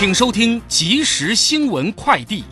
[0.00, 2.42] 请收听即时新闻快递。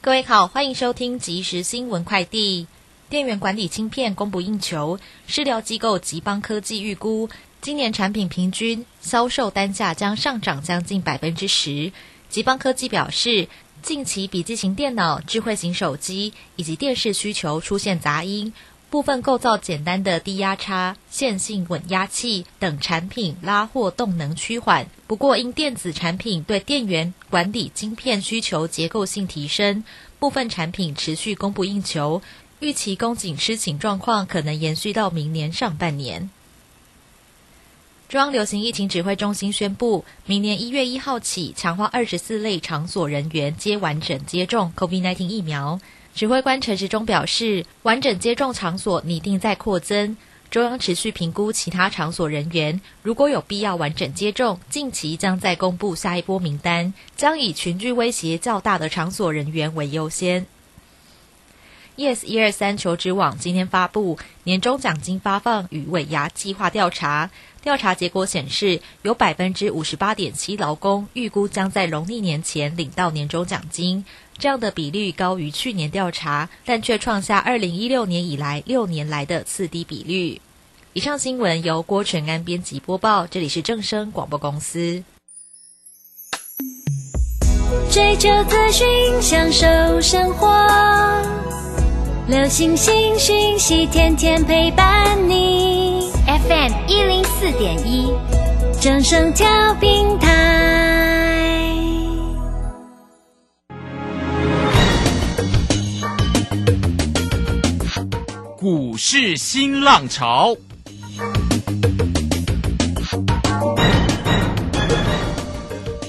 [0.00, 2.68] 各位好，欢迎收听即时新闻快递。
[3.10, 7.28] 电源管理芯片供不应求，市调机构吉邦科技预估，
[7.60, 11.90] 今年产品平均销售单价将上涨将近百分之十。
[12.30, 13.48] 吉邦科技表示，
[13.82, 18.52] 近期笔记型电脑、智慧型手机以及电视需求出现杂音。
[18.94, 29.82] 部分构造简单的低压差、线性稳压器等产品拉货动能趋缓，不过因电子产品对电源管理晶片需求结构性提升，
[30.20, 32.22] 部分产品持续供不应求，
[32.60, 36.30] 预期供给吃紧状况可能延续到明年上半年。
[38.08, 45.80] 中央流行疫情指挥中心宣布，明年一月一号起，强化二十四类场所人员接完整接种 COVID-19 疫苗。
[46.14, 50.16] 指挥官陈时中表示，完整接种场所拟定在扩增，
[50.48, 60.46] 中央持续评估其他场所人员，如果有必要完整接种，近期将再公布下一波名单，将以群聚威胁较大的场所人员为优先。
[61.96, 67.30] Yes 一二三求职网今天发布年终奖金发放与尾牙计划调查，
[67.64, 74.04] 调查结果显示，有百分之五十八点七劳工预估将在农历年前领到年终奖金。
[74.36, 80.42] 这样的比率高于去年调查，但却创下二零一六年以来六年来的次低比率。
[80.92, 85.02] 以上新闻由郭纯安编辑播报，这里是正声广播公司。
[87.90, 88.86] 追求资讯，
[89.22, 90.52] 享受生活，
[92.28, 95.83] 流星星讯息，天天陪伴你。
[96.34, 98.12] FM 一零四点一，
[98.80, 101.72] 正声调平台。
[108.56, 110.56] 股市新浪潮，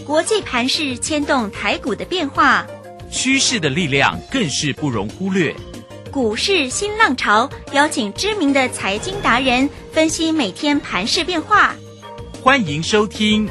[0.07, 2.65] 国际盘势牵动台股的变化，
[3.11, 5.55] 趋势的力量更是不容忽略。
[6.11, 11.73] 股市新浪潮邀请知名的财经达人分析每天盘势变化，
[12.43, 13.47] 欢迎收听。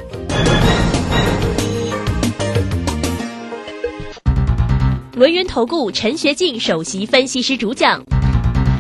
[5.15, 8.05] 轮源投顾陈学进首席分析师主讲。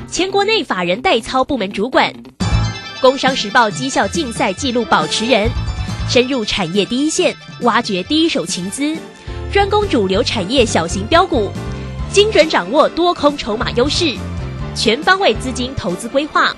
[0.06, 2.12] 前国内法人代操部门主管，
[3.00, 5.48] 工商时报绩效竞赛纪录保持人，
[6.06, 8.94] 深入产业第一线，挖掘第一手情资，
[9.50, 11.50] 专攻主流产业小型标股，
[12.12, 14.14] 精准掌握多空筹码优势，
[14.76, 16.54] 全方位资金投资规划，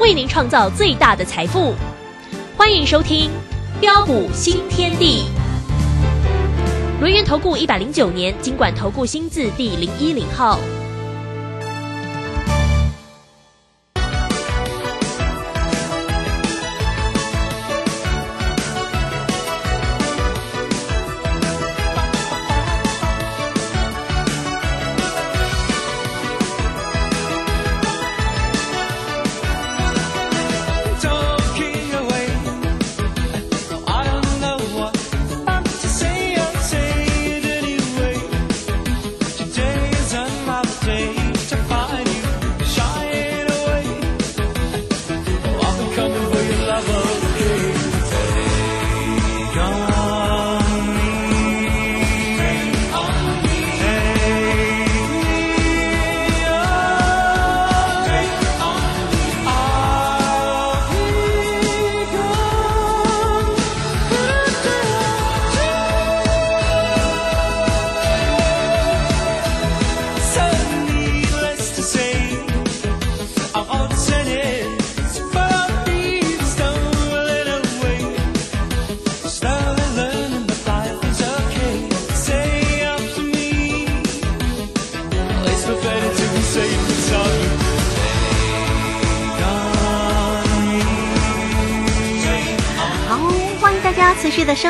[0.00, 1.74] 为您创造最大的财富。
[2.56, 3.30] 欢迎收听
[3.82, 5.26] 标股新天地。
[7.00, 10.58] 轮源投顾一百零九年经管投顾新字第零一零号。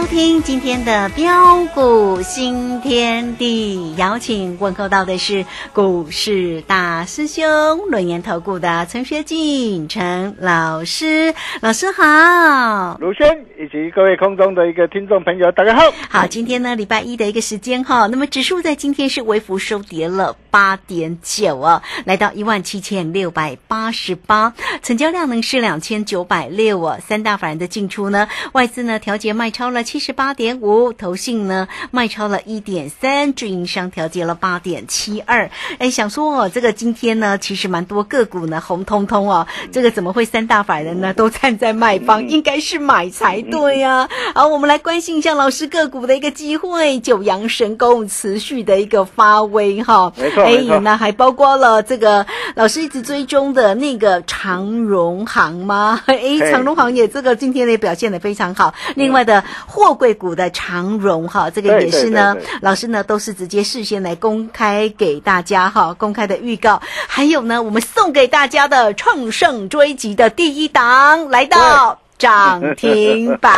[0.00, 5.44] 收听今天的标股新天地，邀请问候到的是
[5.74, 7.44] 股市大师兄
[7.90, 15.82] 轮研投顾的陈学进陈老师，老师好，卢轩以及各位空中的一个听众朋友，大家好。
[16.08, 29.34] 好，今天呢礼拜一的一个时间哈，那么指数在今天是微幅收跌了八点九啊，来到一万七千六百八十八，成交量呢是两千九百六啊，三大法人的进出呢，外资呢调节。
[29.34, 35.50] 卖超了七十八点五，投信呢卖超了一点三，自营商调节了八点七二。
[35.78, 50.12] 哎，想说哦，这个今天呢，其实蛮多个股呢红彤彤哦，这个怎么会三大法人呢都站在卖方，应该是买才对呀、好，我们来关心一下老师个股的一个机会，九阳神功持续的一个发威哈。
[50.16, 56.00] 哎没错没，错那还包括了这个老师一直追踪的那个长荣行吗？
[56.06, 58.72] 哎，嘿长荣行也这个今天也表现的非常好。
[58.94, 66.82] 另外的货柜股的长荣哈，这个也是呢对对对，老师呢都是直接事先来公开给大家哈，公开的预告。
[67.06, 73.50] 还有呢，我们送给大家的乘胜追击的第一档来到涨停板。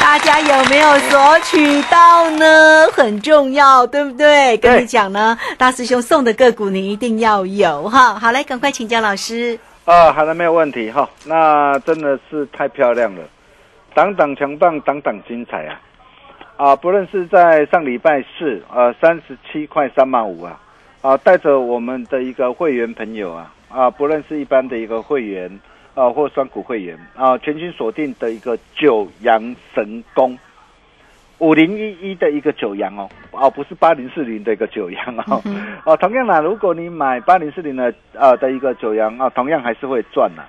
[0.00, 2.86] 大家有没有索取到呢？
[2.92, 4.56] 很重要，对不对？
[4.58, 8.14] 跟你对讲呢，大师兄送的个股你一定要有哈。
[8.14, 9.58] 好，嘞，赶快请教老师。
[9.84, 11.08] 啊，好的，没有问题哈。
[11.24, 13.22] 那真的是太漂亮了，
[13.94, 15.80] 档档强棒，档档精彩啊！
[16.56, 20.60] 啊，不论是在上礼拜四，呃，三十七块三毛五啊，
[21.00, 25.60] 啊，带着我们的一个会员朋友啊，啊，不论是一般的一个会员
[25.94, 30.38] 啊，或双股会员啊，全新锁定的一个九阳神功。
[31.38, 35.42] 五零一一的一个九阳哦，哦，不是八零四零的一个九阳哦，
[35.84, 40.48] 哦，同样呢，如果你买八零四零的呃的一个九阳啊，同样还是会赚的啊。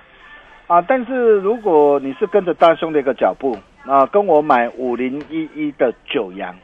[0.66, 3.56] 啊但是如果你是跟着大兄的一个脚步
[3.86, 6.56] 啊，跟我买五零一一的九阳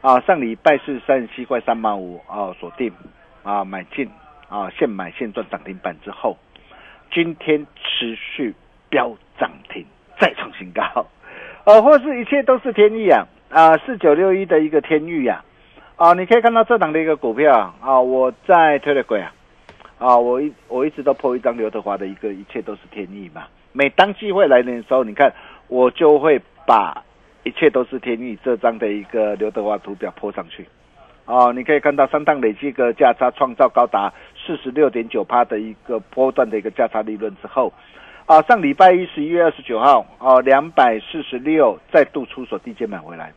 [0.00, 2.90] 啊，上礼拜是三十七块三毛五啊，锁定
[3.42, 4.08] 啊买进
[4.48, 6.38] 啊，现买现赚涨停板之后，
[7.12, 8.54] 今天持续
[8.88, 9.84] 飙涨停，
[10.18, 11.06] 再创新高。
[11.64, 13.26] 呃，或是一切都是天意啊！
[13.50, 15.44] 啊，四九六一的一个天域呀、
[15.96, 19.30] 啊，你可以看到这档的一个股票啊，啊我在推了轨啊，
[20.00, 23.46] 啊，我一我一直都破一张刘德华的一个一切都是天意嘛。
[23.72, 25.30] 每当机会来临的时候，你看
[25.68, 27.04] 我就会把
[27.44, 30.66] 一切都是天意这张的一个刘德华图表破上去。
[31.26, 37.70] 哦，你可以看到三档累计个价差创造高达四十六点九趴的一个波段的一个价差利润之后，
[38.24, 43.32] 啊，上礼拜一十一月二十九号，哦，两百四十六再度出手低阶买回来，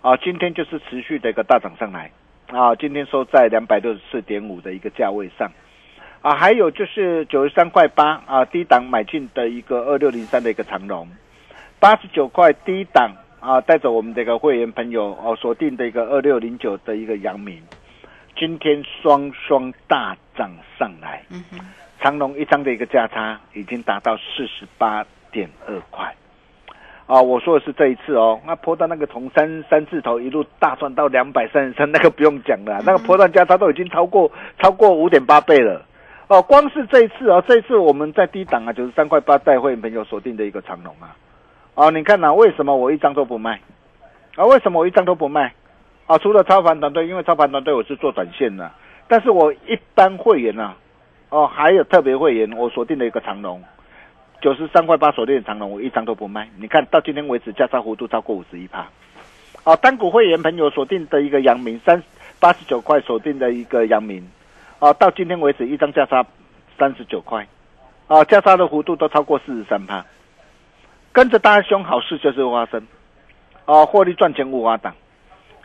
[0.00, 2.10] 啊，今天就是持续的一个大涨上来，
[2.48, 5.48] 啊，今天收在两百六十四点五的一个价位上，
[6.22, 11.08] 啊，还有就是九十三块八啊，低档买进的一个二六零三的一个长龙，
[11.80, 13.10] 八十九块低档
[13.40, 17.60] 啊，带着我们的一个会员朋友哦锁定的一个二六零九的一个阳明，
[18.36, 20.48] 今天双双大涨
[20.78, 21.24] 上来。
[21.30, 21.58] 嗯哼，
[22.00, 26.14] 长隆一张的一个价差已经达到四十八点二块，
[27.06, 34.30] 啊，我说的是这一次哦，那波段那个从三三字头一路大赚到两百三十三，那个不用讲了，那个波段价差都已经超过
[34.60, 35.84] 超过五点八倍了，
[36.32, 41.14] 哦，光是这一次哦，这一次我们在低档啊，九十三块八带会员朋友锁定的一个长龙啊，
[41.74, 43.60] 哦，你看呐、为什么我一张都不卖？
[44.36, 45.52] 啊，为什么我一张都不卖？
[46.06, 48.72] 啊，除了操盘团队，因为操盘团队我是做短线的，
[49.08, 50.74] 但是我一般会员啊，
[51.28, 53.62] 哦，还有特别会员，我锁定了一个长龙，
[54.40, 56.48] 九十三块八锁定的长龙，我一张都不卖。
[56.56, 58.86] 你看到今天为止价差幅度超过五十一趴。
[59.64, 62.02] 哦，单股会员朋友锁定的一个阳明三
[62.40, 64.26] 八十九块锁定的一个阳明，
[64.82, 66.26] 哦，到今天为止一张价差
[66.76, 67.46] 三十九块，
[68.08, 70.04] 哦，价差的幅度都超过四十三趴。
[71.12, 72.84] 跟着大兄好事就是发生，
[73.64, 74.92] 哦，获利赚钱无法挡。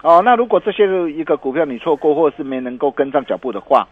[0.04, 3.88] 哦，那如果这些一个股票你错过，或是没能够跟上脚步的话，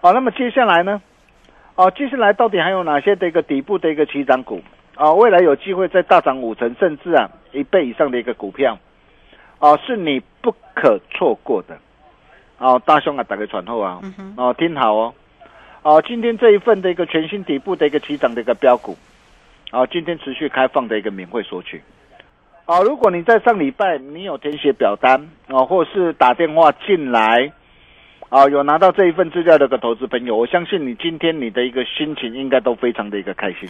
[0.00, 1.02] 哦，那么接下来呢？
[1.74, 4.62] 哦，接下来到底还有哪些的一个底部的一个起涨股？
[4.94, 8.78] 啊，未来有机会再大涨五成，甚至啊一倍以上的一个股票，
[9.58, 11.76] 啊，是你不可错过的。
[12.60, 13.98] 哦，大兄啊，打个传后啊，
[14.36, 15.14] 哦，听好哦，
[15.82, 18.98] 哦，今天这一份的一个全新底部的一个起涨的一个标股，
[19.72, 21.80] 哦，今天持续开放的一个免费索取。
[22.66, 27.50] 哦，如果你在上礼拜你有填写表单哦，或是打电话进来，
[28.28, 33.66] 哦，有拿到这一份资料的一个投资朋友，我相信你今天你的一个心情应该都非常的一个开心，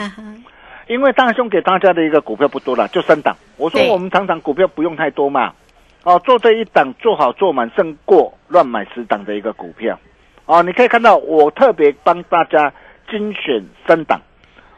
[0.89, 3.37] 因为大兄给大家的一个股票不多了，就三档。
[3.57, 5.55] 我说我们常常股票不用太多嘛，
[6.03, 9.99] 哦，做这一档做好做满胜过乱买十档的一个股票。
[10.47, 12.73] 哦，你可以看到我特别帮大家
[13.11, 14.21] 精选三档，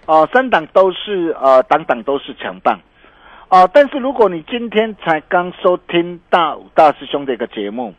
[0.06, 2.80] 哦，三档都是呃档档都是强棒。
[3.48, 7.94] 哦，但是如果你今天才刚收听大大师兄的一个节目，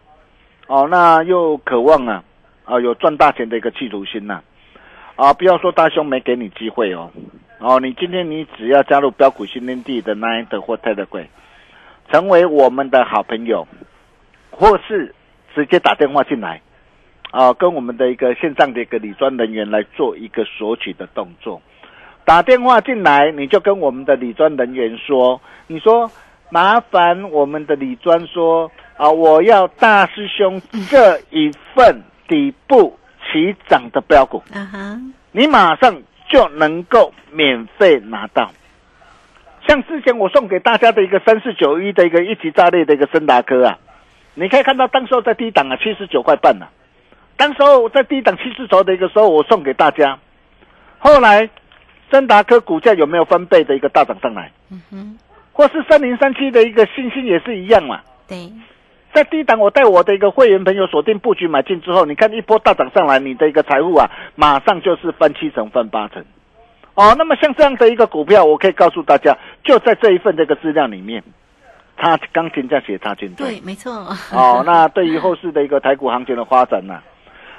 [0.68, 2.24] 哦，那又渴望啊，
[2.66, 4.42] 啊有赚大钱的一个企图心呐、
[5.16, 7.12] 啊，不要说大兄没给你机会哦，
[7.60, 11.28] 哦，你今天你只要加入标股新天地的 Nine 的或 Telegram，
[12.12, 13.68] 成为我们的好朋友，
[14.52, 15.14] 或是
[15.56, 16.62] 直接打电话进来，
[17.32, 21.62] 啊，跟我们的一个线上的一个理专人员来做一个索取的动作。
[22.26, 26.10] 打电话进来，你就跟我们的理专人员说，你说
[26.50, 38.52] 麻烦我们的理专说啊，我要大师兄这一份底部起涨的标股，啊哈，你马上就能够免费拿到。
[39.68, 43.78] 像之前我送给大家的一个三四九一的一个一级炸裂的一个森达科啊，
[44.36, 46.68] 你可以看到当时候在低档啊七十九块半呢、
[47.38, 50.20] 当时候在低档七十头的一个时候，我送给大家，
[51.00, 51.50] 后来
[52.12, 54.52] 森达科股价有没有翻倍的一个大涨上来？
[54.70, 55.18] 嗯哼，
[55.52, 58.02] 或是三零三七的一个信心也是一样嘛。
[58.28, 58.52] 对，
[59.14, 66.24] 在低档，我带我的一个会员朋友锁定布局买进之后，你看一波大涨上来，你的一个财富啊，马上就是翻七成、翻八成。
[66.96, 71.24] 哦，那么像这样的一个股票，我可以告诉大家，就在这一份这个资料里面，
[71.98, 73.92] 它钢琴在写它进对，没错。
[74.32, 77.00] 哦，那对于后市的一个台股行情的发展呢、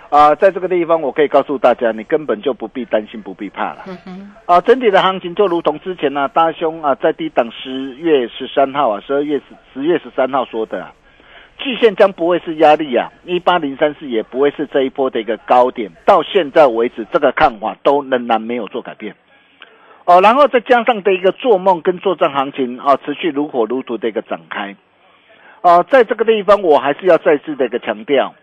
[0.09, 3.83] 啊，在这个地方我可以告诉大家，你根本就不必担心，不必怕了。
[3.89, 10.93] 嗯哼，啊，整体的行情就如同之前呢、大兄啊在低档十月十三号啊，十二月十十月十三号说的啊，
[11.59, 19.13] 季线将不会是压力啊，一八零三四也不会是这一波的一个高点，到现在为止，这个看法都仍然没有做改变。
[20.07, 24.77] 哦，然后再加上的一个做梦跟作战行情啊，持续如火如荼的一个展开。
[25.63, 28.35] 啊，在这个地方我还是要再次的一个强调，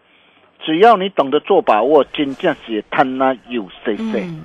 [0.63, 4.23] 只要你懂得做把握，金价是贪那有谁谁。
[4.23, 4.43] 嗯，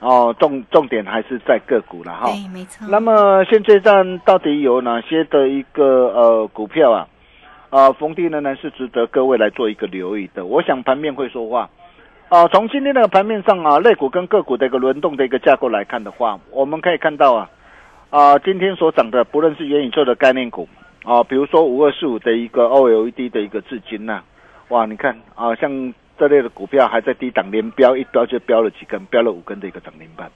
[0.00, 2.26] 哦，重重点还是在个股了哈。
[2.32, 2.84] 对，没错。
[2.90, 7.06] 那么现阶段到底有哪些的一个呃股票啊？
[7.70, 10.46] 啊，逢低仍然是值得各位来做一个留意的。
[10.46, 11.70] 我想盘面会说话。
[12.28, 17.48] 啊，从今天的盘面上啊，类股跟个股的一个轮动的一个架构来看的话，我们可以看到啊，
[18.10, 20.68] 啊，今天所涨的不论是元宇宙的概念股
[21.04, 24.22] 啊，比如说五二四五的一个 OLED 的一个至今呐、
[24.70, 30.28] 哇，你看啊，像这类的股票还在低档连标，一标就标了几根，标了五根的一个涨停板。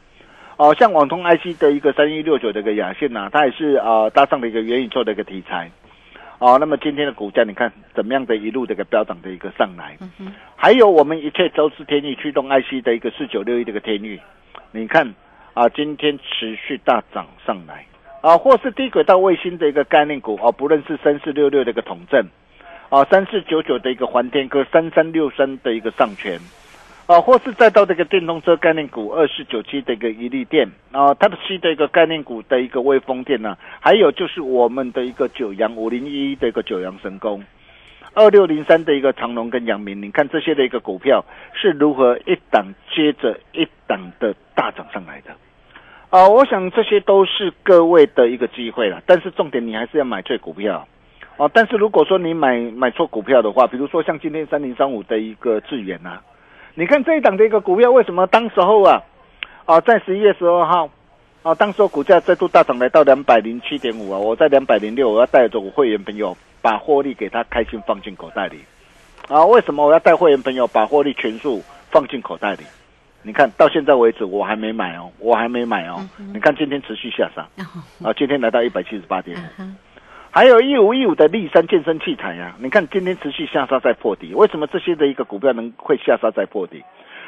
[0.59, 5.69] 哦、像网通 IC 的一个三一六九的一个雅信呐、它也是啊、搭上了一个元宇宙的一个题材。
[6.41, 14.19] 哦，那么今天的股价你看怎么样的一路的一个飙涨的一个上来，嗯哼，还有我们一切都是天域驱动 IC 的一个四九六一的一个天域，
[14.73, 15.15] 你看
[15.55, 17.85] 啊，今天持续大涨上来。
[18.23, 22.23] 啊，或是低轨道卫星的一个概念股啊，不论是三四六六的一个统正
[22.91, 26.39] 啊，三四九九的一个环天科，三三六三的一个上权。
[27.11, 37.43] 啊，或是再到这个电动车概念股二四九七的一个一利电啊，Type C 的一个概念股的一个微风电呢、还有就是我们的一个九阳五零一的一个九阳神功，
[38.15, 45.33] 二六零三的一个长隆跟阳明，你看这些的一个股票是如何一档接着一档的大涨上来的。
[46.11, 50.87] 啊，我想这些都是各位的一个机会了，但是重点你还是要买对股票。
[51.39, 56.23] 哦，但是如果说你买买错股票的话，比如说像今天三零三五的一个智远啊，
[56.81, 59.03] 你看这一档的一个股票，为什么当时候啊，
[59.67, 60.89] 啊，在十一月十二号，
[61.43, 68.65] 啊，当时候股价再度大涨来到两百零七点五啊，我在两百零六，我要带着我会员朋友把获利给他开心放进口袋里，
[69.29, 72.65] 啊，为什么我要带会员朋友把获利全数放进口袋里？
[73.21, 76.01] 你看到现在为止，我还没买哦，我还没买哦。
[76.33, 77.47] 你看今天持续下杀，
[78.03, 79.63] 啊，今天来到一百七十八点五。
[80.33, 86.85] 还有一五一五的立山健身器材啊，你看今天持续下杀在破底，为什么这些的一个股票能会下杀在破底？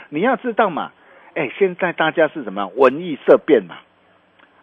[0.09, 0.93] 你要知道嘛，
[1.35, 3.77] 哎，现在大家是什么文艺色变嘛，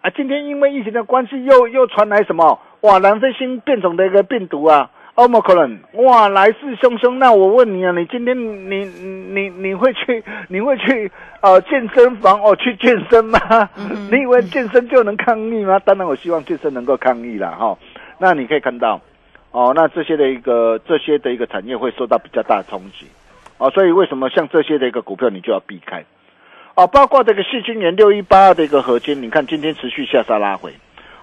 [0.02, 4.90] 啊，今天因为疫情的关系又又传来什么哇南非新变种的一个病毒啊。
[5.16, 8.38] ，Omicron，哇来势汹汹，那我问你啊，你今天
[8.70, 13.38] 你你你会去 你会去呃健身房哦去健身吗？
[14.10, 15.78] 你以为健身就能抗疫吗？
[15.80, 17.78] 当然，我希望健身能够抗疫啦哈。
[18.22, 19.00] 那你可以看到，
[19.52, 23.08] 哦，那这些的一个这些的一个产业会受到比较大的冲击，
[23.58, 26.04] 哦，所以为什么像这些的一个股票你就要避开，
[26.76, 30.74] 哦，包括这个细菌元六一八二的一个合金，你看今天持续下杀拉回，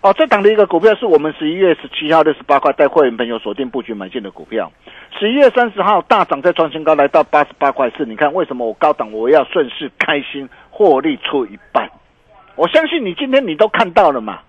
[0.00, 4.72] 哦，这档的一个股票是我们十一月十七号六十八块带会员朋友锁定布局买进的股票，
[5.18, 11.90] 十一月三十号大涨再创新高来到八十八块四，你看为什么我高档我要顺势开心获利出一半？
[12.54, 14.40] 我相信你今天你都看到了嘛。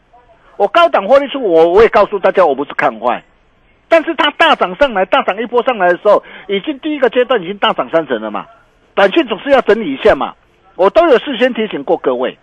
[0.58, 3.24] 我高档获利出，我我也告诉大家，我不是看坏，
[3.88, 8.48] 但是它大涨上来，大涨一波上来的时候，已经第一个阶段已经大涨三成了嘛，
[8.96, 10.34] 短线总是要整理一下嘛，
[10.76, 12.38] 我都有事先提醒过各位，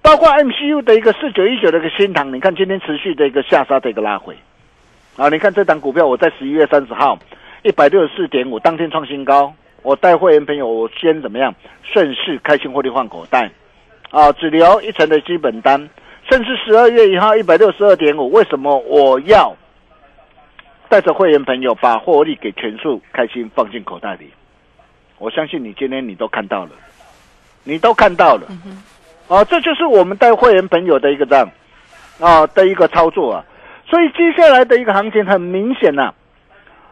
[0.00, 4.36] 包括 MCU 的一个四九一九的一个新塘，你看今天持续的一个下杀的一个拉回，
[5.16, 7.18] 啊，你看这档股票我在十一月三十号
[7.64, 13.50] 一百六十四点五当天创新高，我带会员朋友我先怎么样顺势开心获利换口袋，
[14.10, 15.90] 啊，只留一成的基本单。
[16.32, 19.54] 甚至十二月一号一百六十二点五，为什么我要
[20.88, 24.30] 带着会员朋友把获利给全数开心放进口袋里？
[25.18, 26.70] 我相信你今天你都看到了，
[27.64, 28.46] 你都看到了。
[29.28, 31.46] 啊，这就是我们带会员朋友的一个这样
[32.18, 33.44] 啊的一个操作啊。
[33.86, 36.14] 所以接下来的一个行情很明显呐、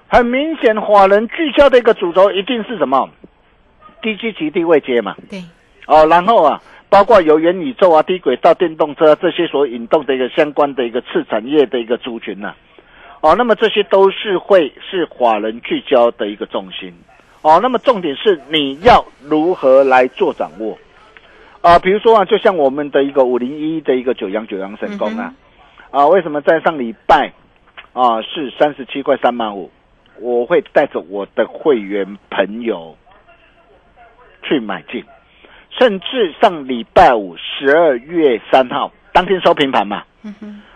[0.07, 3.09] 很明显，华人聚焦的一个主轴一定是什么？
[4.03, 5.17] 低基期低位接嘛。
[5.31, 5.43] 对，
[5.87, 12.53] 哦，然后啊，包括由元宇宙啊、低轨道电动车、啊、这些所引动的一个相关的一个次产业的一个族群呐、
[13.21, 16.93] 哦，那么这些都是会是法人聚焦的一个重心。
[17.43, 20.77] 哦，那么重点是你要如何来做掌握
[21.63, 21.79] 啊？
[21.79, 25.33] 比如说啊，就像我们的一个五零一的一个九阳九阳神功啊，
[25.91, 27.33] 啊，为什么在上礼拜
[27.93, 29.71] 啊是三十七块三毛五？
[30.19, 32.95] 我会带着我的会员朋友
[34.43, 35.03] 去买进，
[35.79, 40.03] 甚至上礼拜五十二月三号当天收平盘嘛，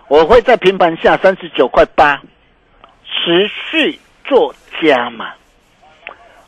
[0.09, 2.23] 我会在平盘下三十九块八
[3.05, 5.35] 持续做加码。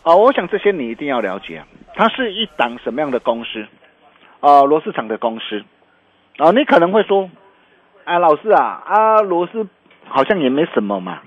[0.03, 1.63] 啊，我想这些你一定要了解，
[1.95, 3.67] 它是一档什么样的公司
[4.41, 4.63] 啊？
[4.63, 5.65] 螺丝厂的公司
[6.39, 7.29] 啊，你可能会说，
[8.05, 9.67] 哎，老师啊，啊，螺丝
[10.09, 11.21] 好像也没什么嘛。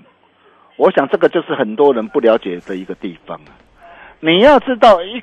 [0.76, 3.52] 我想这个就是很多人不了解的一个地方啊。
[4.20, 5.22] 你要知道一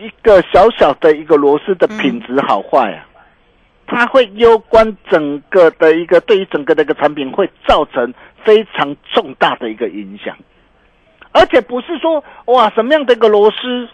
[0.00, 3.06] 一一个小小的一个螺丝的品质好坏啊，
[3.86, 8.12] 它会攸关整个的一个对于整个的一个产品会造成
[8.44, 10.36] 非常重大的一个影响。
[11.32, 13.88] 而且不是说哇什么样的一个螺丝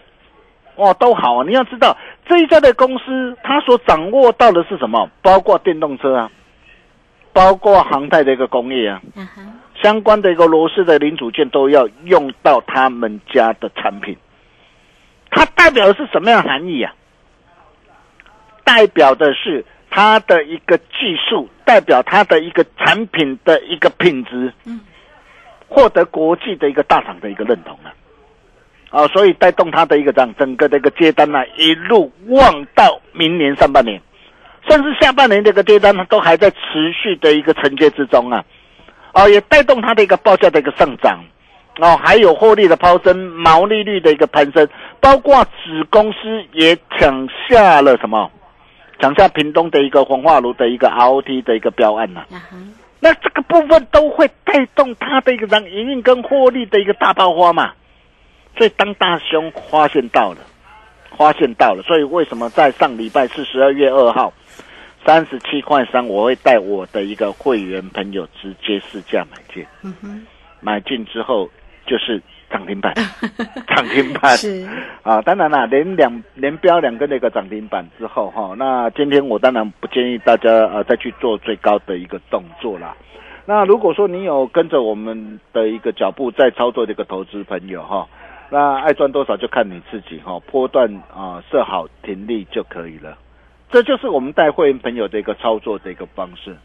[0.77, 1.95] 哇都好啊，你要知道
[2.27, 6.31] 这一家的公司它所掌握到的是什么，包括电动车啊，
[7.33, 14.15] 包括航太的一个工业啊，嗯哼，相关的一个螺丝的零组件都要用到他们家的产品。
[15.35, 16.95] 它代表的是什么样的含义啊？
[18.63, 24.79] 代表的是它的一个技术，代表它的一个产品的一个品质，嗯，
[25.67, 27.91] 获得国际的一个大厂的一个认同啊，
[28.89, 34.01] 啊，所以带动它的一个这样整个的一个接单呢、一路望到明年上半年，
[34.69, 36.57] 甚至下半年这个接单呢，都还在持
[36.93, 38.45] 续的一个承接之中啊，
[39.13, 41.19] 哦，也带动它的一个报价的一个上涨。
[41.77, 44.65] 哦，还有获利的抛升，毛利率的一个攀升，
[44.99, 48.31] 包括子公司也抢下了什么？
[48.97, 52.23] 抢下屏东的一个黄化炉的一个 ROT 的一个标案呐、
[53.01, 57.73] 那这个部分都会带动它的一个让营运跟获利的一个大爆发嘛。
[58.57, 60.37] 所以当大兄发现到了，
[61.17, 64.31] 发现到了，所以为什么在上礼拜是十二月二号
[65.05, 70.25] 三十七块三，我会带我的一个会员朋友直接试价买进，嗯哼，
[70.61, 71.49] 买进之后
[71.85, 72.21] 就是
[72.55, 72.93] 涨停板，
[73.67, 74.65] 涨停板是，
[75.03, 82.95] 啊，当然啦，连两连标两个那个涨停板之后哈，那今天我当然不建议大家呃再去做最高的一个动作啦。
[83.45, 88.07] 那如果说你有跟着我们的一个脚步在操作的一个投资朋友哈，
[88.49, 93.17] 那爱赚多少就看你自己哈，波段啊设好停利就可以了。
[93.69, 96.55] 这就是我们带会员朋友的一个操作的一个方式。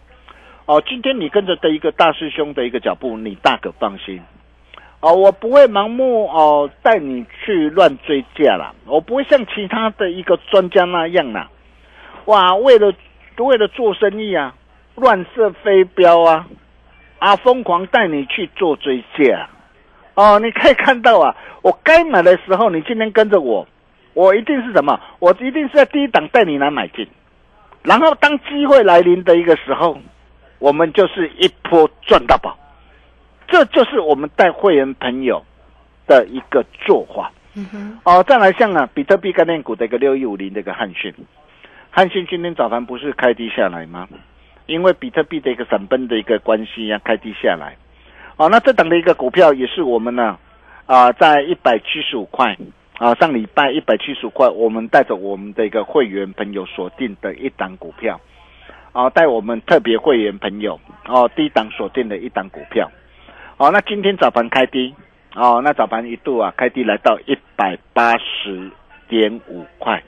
[0.66, 4.22] 哦，今天你跟着的一个大师兄的一个脚步，你大可放心。
[5.00, 11.48] 哦，我不会盲目哦带你去乱追价啦，我不会像其他的一个专家那样啦，
[12.26, 12.92] 哇，为了
[13.38, 14.54] 为了做生意啊，
[14.96, 16.46] 乱射飞镖啊，
[17.18, 19.48] 啊，疯狂带你去做追价。
[20.14, 23.66] 哦，你可以看到啊，我该买的时候，你今天跟着我，
[24.12, 25.00] 我一定是什么？
[25.18, 27.08] 我一定是在第一档带你来买进，
[27.82, 29.96] 然后当机会来临的一个时候，
[30.58, 32.54] 我们就是一波赚到宝。
[33.50, 35.44] 这就是我们带会员朋友
[36.06, 37.32] 的一个做法。
[37.54, 41.12] 嗯哼，哦，再来像啊，比特币概念股的一个六一五零的一个汉讯，
[41.90, 44.08] 汉讯今天早盘不是开低下来吗？
[44.66, 47.76] 因为比特币的一个闪崩的一个关系啊，开低下来。
[48.36, 50.38] 哦，那这档的一个股票也是我们呢
[50.86, 52.56] 啊、在一百七十五块
[52.98, 58.20] 啊，上礼拜一百七十五块，我们带着我们的一个会员朋友锁定的一档股票，
[58.92, 62.88] 啊，带我们特别会员朋友哦，低档锁定的一档股票。
[63.60, 64.94] 哦，那今天早盘开低，
[65.34, 68.70] 哦，那早盘一度啊开低来到一百八十
[69.06, 70.02] 点五块。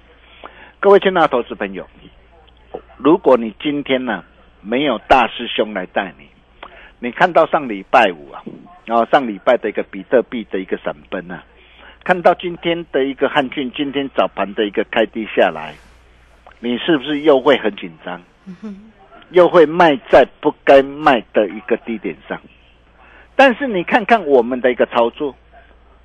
[0.80, 1.86] 各位亲爱的投资朋友，
[2.96, 4.24] 如果你今天呢、
[4.62, 6.26] 没有大师兄来带你，
[6.98, 8.42] 你看到上礼拜五啊，
[8.86, 11.44] 然、后上礼拜的一个比特币的一个闪崩啊，
[12.04, 15.74] 看到今天的一个汉俊今天早盘的一个开低下来，
[16.58, 18.18] 你是不是又会很紧张？
[19.28, 22.40] 又会卖在不该卖的一个低点上？
[23.34, 25.34] 但是你看看我们的一个操作，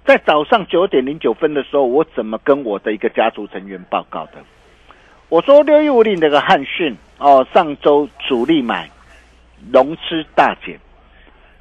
[0.06, 4.34] 在早上九点零九分的时候，我怎么跟我的一个家族成员报告的？
[5.30, 8.90] 我说六一五零那个汉讯哦，上周主力买，
[9.74, 10.80] 融资大减，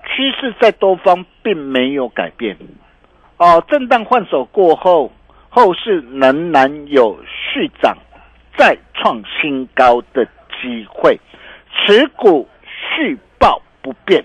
[0.04, 2.56] 趋势在多方并没有改变，
[3.38, 5.10] 哦，震荡换手过后，
[5.48, 7.96] 后市仍然有续涨
[8.56, 10.24] 再创新高的
[10.62, 11.18] 机会，
[11.74, 14.24] 持股续报不变。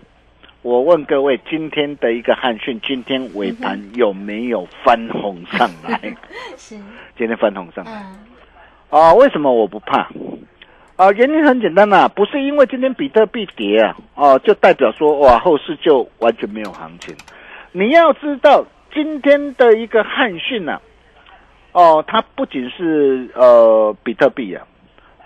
[0.63, 5.99] 我问各位，今天的一个汉讯，今天尾盘有没有翻红上来？
[6.55, 6.75] 是，
[7.17, 7.91] 今天翻红上来。
[7.91, 10.07] 嗯，啊，为什么我不怕？
[10.97, 17.15] 啊，原因很简单呐、不是因为今天比特币跌啊，哦、就代表说哇后市就完全没有行情。
[17.71, 20.79] 你要知道，今天的一个汉讯呐、
[21.71, 24.63] 哦，它不仅是呃比特币啊，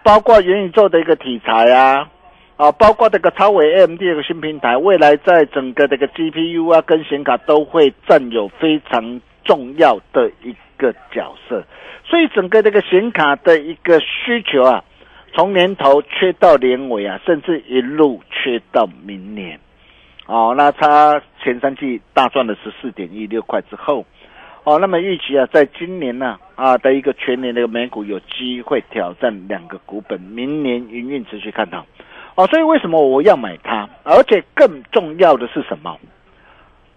[0.01, 2.07] 包括元宇宙的一个题材啊，
[2.57, 11.61] 啊，包括这个超微 AMD 这个新平台，未来在整个这个 GPU 啊跟显卡都会占有非常重要的一个角色，
[12.05, 14.83] 所以整个这个显卡的一个需求啊，
[15.33, 19.59] 从年头缺到年尾啊，甚至一路缺到明年。
[20.25, 24.05] 哦，那它前三季大赚了十四点一六块之后，
[24.63, 31.85] 哦，那么预期啊，在今年呢啊的一个全年的美股有机会挑战两个股本，明年营运持续看好。
[32.35, 33.89] 哦，所以为什么我要买它？
[34.03, 35.97] 而且更重要的是什么？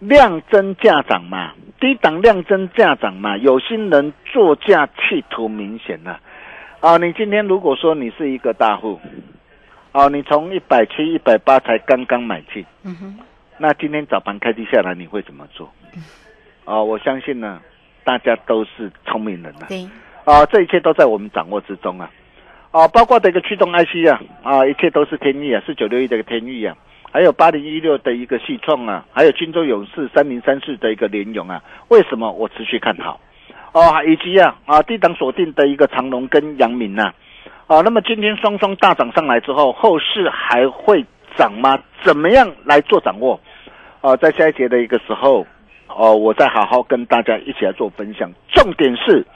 [0.01, 6.21] 量增价涨嘛，低档量增价涨嘛，有心人作价企图明显了、
[6.81, 6.97] 啊。
[6.99, 9.01] 你今天如果说你是一个大户，
[9.91, 13.19] 哦，你从一百七、一百八才刚刚买进，嗯哼，
[13.59, 15.69] 那今天早盘开低下来，你会怎么做？
[16.65, 17.61] 哦，我相信呢，
[18.05, 19.89] 大家都是聪明人呐、对，
[20.25, 22.09] 啊，这一切都在我们掌握之中啊，
[22.71, 26.77] 啊，包括这个驱动 IC 啊，啊，一切都是天意啊，四九六一的一个天意啊，
[27.11, 33.19] 还有八零一六的一个细创啊，还有金州勇士三零三四的一个联勇啊，为什么我持续看好？
[33.73, 37.13] 哦，以及啊啊低档锁定的一个长隆跟阳明呐、
[37.67, 41.05] 啊，那么今天双双大涨上来之后，后市还会
[41.37, 41.79] 涨吗？
[42.05, 43.41] 怎么样来做掌握？
[44.01, 45.47] 啊，在下一节的一个时候，
[45.89, 48.31] 哦，我再好好跟大家一起来做分享。
[48.53, 49.27] 重点是，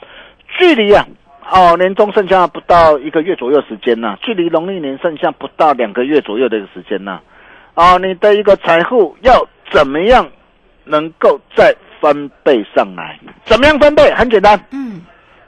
[0.58, 1.06] 距离啊，
[1.50, 7.20] 哦，年终剩下不到一个月左右时间呐、距离农历年剩下不到两个月左右的一个时间呢、
[7.74, 10.26] 啊，你的一个财富要怎么样
[10.84, 13.18] 能够再翻倍上来？
[13.44, 14.10] 怎么样翻倍？
[14.14, 15.02] 很简单，嗯，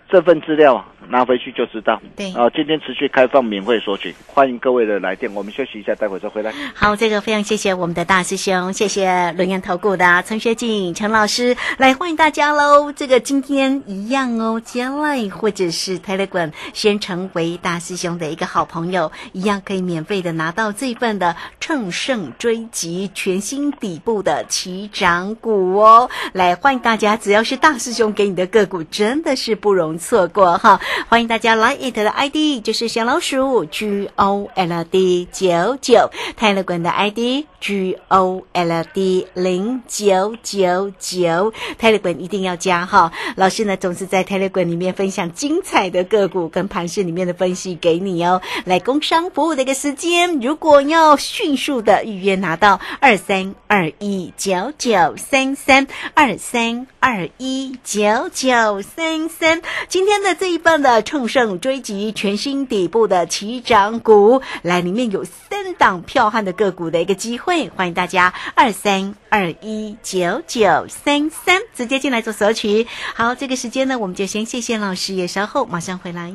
[0.09, 2.01] 这份资料啊拿回去就知道。
[2.17, 5.33] 对啊，今天持续开放免费索取，欢迎各位的来电。
[5.35, 6.53] 我们休息一下，待会再回来。
[6.75, 12.93] 好，这个非常谢谢我们的大师兄，谢谢轮研投顾的陈学静陈老师，来欢迎大家喽。
[12.93, 26.09] 这个今天一样哦，加赖或者是 Telegram 先成为大师兄的一个好朋友，一样可以免费的拿到这份的乘胜追击全新底部的起涨股哦。
[26.33, 30.81] 来欢迎大家，只要是大师兄给你的个股，真的是不容错过哈。
[31.09, 43.13] 欢迎大家来 it 的 ID 就是小老鼠 G O L D 九九，泰勒管的 ID G O L D 零九九九，泰勒管一定要加哈。
[43.37, 48.41] 老师呢总是在泰勒管里面分享精彩的个股跟盘市里面的分析给你哦。
[48.65, 72.87] 来工商服务的一个时间，如果要迅速的预约拿到二三二一九九三三二三二一九九三三，今天的这一份的乘胜追击全新底部的起涨股，来里面有三档票悍的个股的一个机会，欢迎大家二三二一九九三三直接进来做索取。
[73.15, 76.35] 好，这个时间呢，我们就先谢谢老师，也稍后马上回来。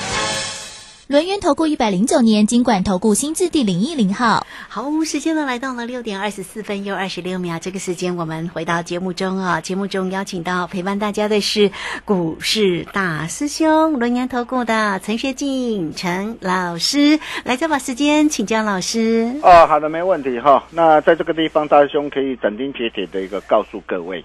[1.11, 4.47] 轮源投顾一百零九年金管投顾新字第零一零号。
[4.69, 9.59] 好，时间呢来到了六点二十四分又二十六秒，这个时间我们回到节目中啊。
[9.59, 11.69] 节目中邀请到陪伴大家的是
[12.05, 19.35] 股市大师兄轮研投顾的陈学进陈老师，来再把时间请教老师。
[19.43, 20.63] 哦，好的，没问题哈。
[20.71, 24.23] 那在这个地方，大师兄可以斩钉截铁的一个告诉各位，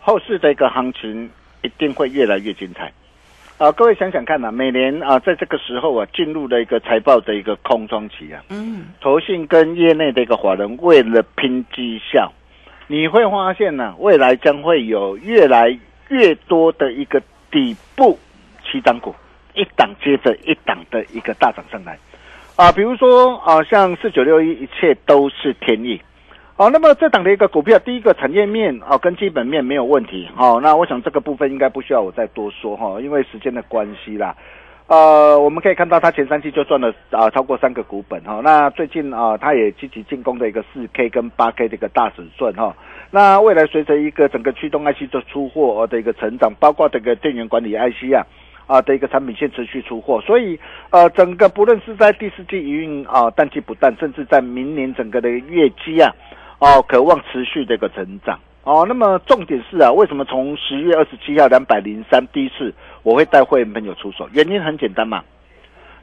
[0.00, 1.28] 后市的一个行情
[1.64, 2.92] 一定会越来越精彩。
[3.60, 12.32] 啊，各位想想看呐、每年啊，在这个时候啊，进入了一个财报的一个空窗期啊，嗯，投信跟业内的一个法人为了拼绩效，
[12.86, 17.20] 你会发现呢、未来将会有越来越多的一个
[17.50, 18.18] 底部
[18.64, 19.14] 七档股，
[19.52, 21.98] 一档接着一档的一个大涨上来。
[22.56, 26.00] 啊，比如说啊，像四九六一，一切都是天意。
[26.60, 30.28] 好、那么这档的一个股票，第一个产业面啊跟基本面没有问题。
[30.34, 34.36] 好、那我想这个部分应该不需要我再多说哈、因为时间的关系啦。
[34.86, 42.76] 呃，我们可以看到它前三季就赚了啊、超过三个股本哈、那最近啊、它也积极进攻的一个四 K 跟八 K 的一个大尺寸哈、
[43.10, 48.20] 那未来随着一个整个驱动 IC 的出货的一个成长，包括这个电源管理 IC 啊。
[48.66, 50.56] 啊的一个产品线持续出货，所以
[50.90, 56.14] 呃，整个不论是在第四季营运啊淡季不淡，甚至在明年整个的业绩啊，
[56.60, 58.84] 哦，渴望持续的一个成长哦。
[58.86, 64.28] 那么重点是啊，为什么从十月二十七号两百零三第一次我会带会员朋友出手？
[64.32, 65.24] 原因很简单嘛，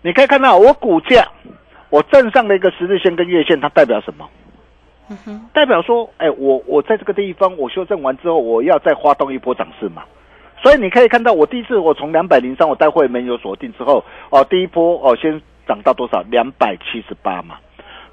[0.02, 1.26] 你可以看到我股价，
[1.90, 4.28] 我站上的一个十日线跟月线，它代表什么？
[5.54, 10.04] 代表说，哎，我我在这个地方我修正完之后，我要再发动一波涨势嘛。
[10.62, 16.24] 所以你可以看到，我第一次我从两百零三我带会员有锁定之后，哦，第一波哦先涨到多少？
[16.32, 17.58] 两百七十八嘛。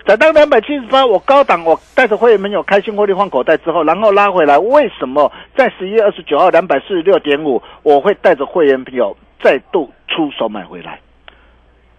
[0.05, 11.01] 涨到两百七十八，我高档我带着会员朋友开心获利换口袋之后，然后拉回来，为什么在十一月二十九号两百四十六点五，我会带着会员朋友再度出手买回来？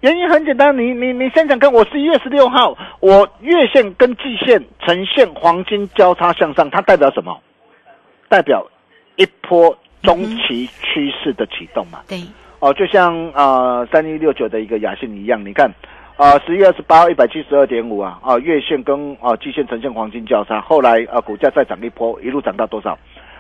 [0.02, 7.36] 原因很简单，你你你先想看，我十一月十六号，我月线跟季线呈现黄金交叉向上，它代表什么？
[8.30, 8.64] 代表
[9.16, 12.02] 一波中期趋势的启动嘛。
[12.08, 12.22] 对，
[12.60, 15.72] 哦，就像啊三一六九的一个雅信一样，你看，
[16.18, 22.98] 啊十月二十八号一百七十二点五啊，啊月线跟啊季线呈现黄金交叉，后来啊股价再涨一波，一路涨到多少？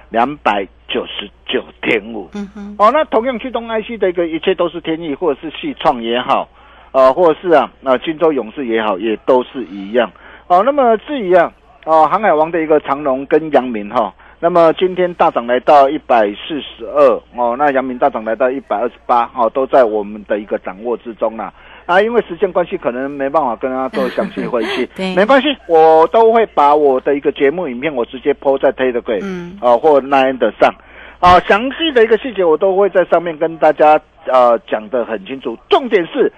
[0.10, 2.30] 两百九十九点五。
[2.36, 6.48] 嗯哼，哦，那同样驱动 IC 的一个一切都是天意，或者是系创也好，
[6.92, 10.12] 呃，或者是啊，那、金州勇士也好，也都是一样。
[10.48, 11.52] 哦，那么至于啊，
[11.86, 21.46] 哦，航海王的一个长龙跟阳明哈、那么今天大涨来到一百四十二哦，那阳明大涨来到一百二十八哦，都在我们的一个掌握之中啦。
[21.46, 21.54] 啊，
[22.02, 24.86] 因为时间关系，可能没办法跟大家做详细分析。
[24.98, 30.74] 对没关系，我都会把我的一个节目影片，我直接 PO 在 Telegram，嗯啊、或 Nine 的上，
[31.20, 35.58] 啊，详细的一个细节我都会在上面跟大家呃讲的很清楚。
[35.70, 36.32] 重点是，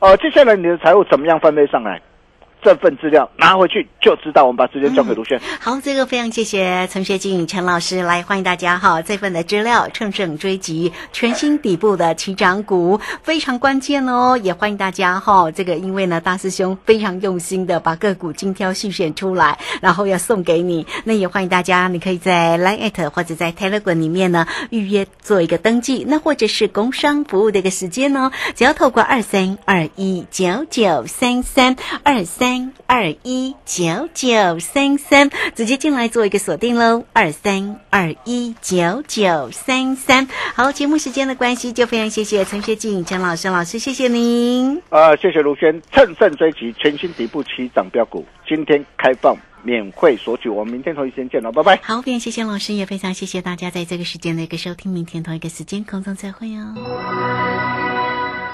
[0.00, 2.00] 呃，接下来你的财务怎么样翻倍上来？
[2.62, 4.40] 这份资料拿回去就知道。
[4.44, 5.40] 我们把时间交给卢轩。
[5.60, 32.49] 好，这个非常谢谢陈学静陈老师来欢迎大家哈，这份的资料乘胜追击全新底部的起涨股非常关键哦，也欢迎大家哈，这个因为呢大师兄非常用心的把个股精挑细选出来，然后要送给你，那也欢迎大家，你可以在 Line 或者在 Telegram 里面呢预约做一个登记，那或者是工商服务的一个时间呢，只要透过二三二一九九三三二三
[32.86, 40.26] 二一九九三三直接进来做一个锁定喽，二三二一九九三三。
[40.54, 44.80] 好，节目时间的关系，就非常谢谢陈学静陈老师老师，谢谢您。
[44.90, 51.78] 呃，谢谢卢轩，乘胜追击全新底部起涨标股，今天开放免费索取，我们明天同一时间见了，拜拜。
[51.82, 57.89] 好，非常谢谢老师，也非常谢谢大家在这个时间的一个收听，明天同一个时间空中再会哦。